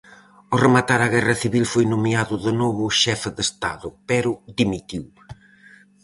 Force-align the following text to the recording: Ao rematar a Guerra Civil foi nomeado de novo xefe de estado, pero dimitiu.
Ao 0.51 0.57
rematar 0.65 0.99
a 1.03 1.11
Guerra 1.13 1.35
Civil 1.41 1.65
foi 1.73 1.85
nomeado 1.93 2.35
de 2.45 2.51
novo 2.61 2.85
xefe 3.01 3.29
de 3.37 3.41
estado, 3.47 3.87
pero 4.09 4.31
dimitiu. 4.59 5.03